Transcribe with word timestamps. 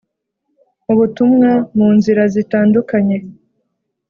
Ubutumwa 0.91 1.49
mu 1.75 1.87
nzira 1.97 2.23
zitandukanye 2.33 3.17